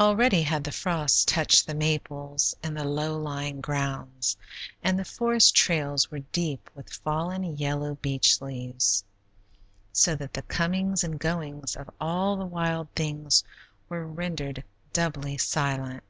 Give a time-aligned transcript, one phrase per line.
[0.00, 4.38] Already had the frost touched the maples in the low lying grounds,
[4.82, 9.04] and the forest trails were deep with fallen, yellow beech leaves,
[9.92, 13.44] so that the comings and goings of all the wild things
[13.90, 14.64] were rendered
[14.94, 16.02] doubly silent.